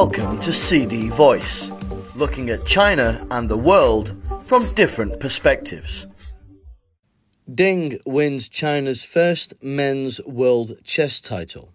[0.00, 1.72] Welcome to CD Voice,
[2.14, 4.14] looking at China and the world
[4.44, 6.06] from different perspectives.
[7.52, 11.72] Ding wins China's first men's world chess title.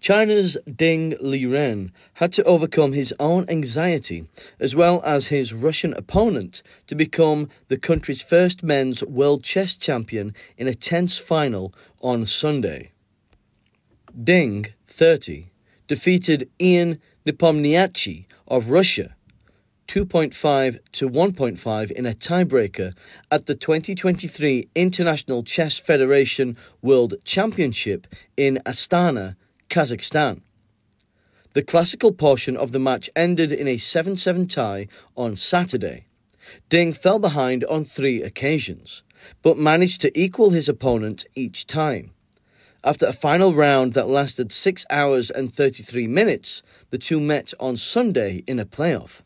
[0.00, 4.28] China's Ding Liren had to overcome his own anxiety
[4.58, 10.34] as well as his Russian opponent to become the country's first men's world chess champion
[10.56, 12.90] in a tense final on Sunday.
[14.24, 15.50] Ding, 30,
[15.86, 19.14] defeated Ian Nepomniachtchi of Russia
[19.86, 22.94] 2.5 to 1.5 in a tiebreaker
[23.30, 28.06] at the 2023 International Chess Federation World Championship
[28.38, 29.36] in Astana,
[29.68, 30.40] Kazakhstan.
[31.52, 36.06] The classical portion of the match ended in a 7 7 tie on Saturday.
[36.70, 39.02] Ding fell behind on three occasions,
[39.42, 42.12] but managed to equal his opponent each time.
[42.84, 47.76] After a final round that lasted 6 hours and 33 minutes, the two met on
[47.76, 49.22] Sunday in a playoff.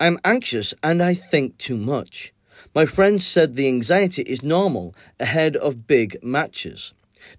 [0.00, 2.32] I am anxious and I think too much.
[2.74, 6.94] My friends said the anxiety is normal ahead of big matches.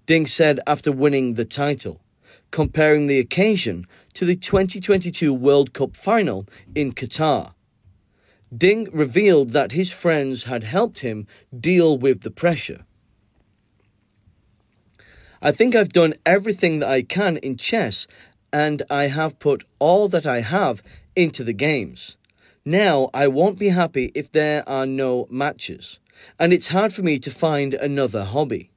[0.06, 2.00] Ding said after winning the title,
[2.52, 6.46] comparing the occasion to the 2022 World Cup final
[6.76, 7.52] in Qatar.
[8.56, 11.26] Ding revealed that his friends had helped him
[11.58, 12.86] deal with the pressure.
[15.46, 18.08] I think I've done everything that I can in chess
[18.52, 20.82] and I have put all that I have
[21.14, 22.16] into the games.
[22.64, 26.00] Now I won't be happy if there are no matches,
[26.36, 28.70] and it's hard for me to find another hobby.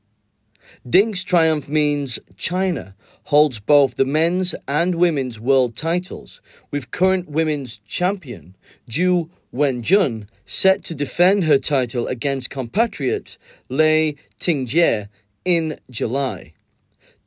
[0.88, 7.80] Ding's triumph means China holds both the men's and women's world titles, with current women's
[7.88, 8.56] champion
[8.88, 15.08] Ju Wenjun set to defend her title against compatriot Lei Tingjie
[15.44, 16.53] in July.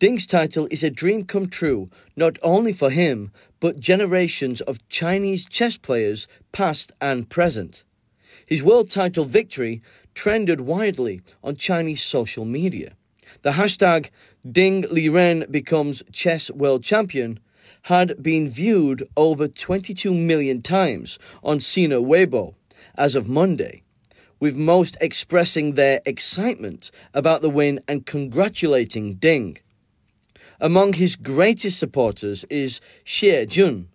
[0.03, 5.47] Ding's title is a dream come true, not only for him, but generations of Chinese
[5.47, 7.85] chess players, past and present.
[8.45, 9.81] His world title victory
[10.13, 12.97] trended widely on Chinese social media.
[13.43, 14.11] The hashtag
[14.51, 17.39] Ding Liren becomes chess world champion
[17.83, 22.57] had been viewed over 22 million times on Sina Weibo
[22.99, 23.85] as of Monday
[24.41, 29.59] with most expressing their excitement about the win and congratulating Ding.
[30.65, 33.89] Among his greatest supporters is Xie Jun,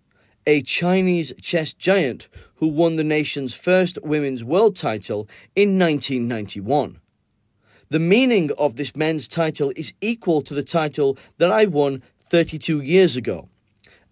[0.46, 7.00] a Chinese chess giant who won the nation's first women's world title in 1991.
[7.88, 12.82] The meaning of this men's title is equal to the title that I won 32
[12.82, 13.48] years ago.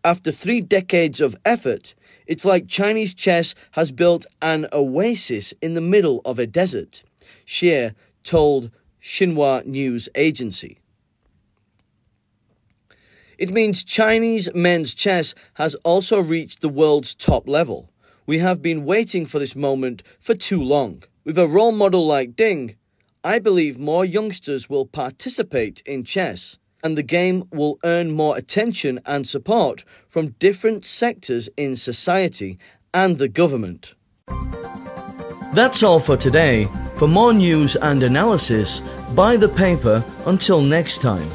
[0.02, 1.94] After three decades of effort,
[2.26, 7.04] it's like Chinese chess has built an oasis in the middle of a desert,
[7.46, 8.70] Xie told
[9.02, 10.78] Xinhua News Agency.
[13.38, 17.90] It means Chinese men's chess has also reached the world's top level.
[18.26, 21.02] We have been waiting for this moment for too long.
[21.24, 22.76] With a role model like Ding,
[23.22, 29.00] I believe more youngsters will participate in chess and the game will earn more attention
[29.04, 32.58] and support from different sectors in society
[32.94, 33.94] and the government.
[35.52, 36.68] That's all for today.
[36.96, 38.80] For more news and analysis,
[39.14, 41.28] buy the paper until next time.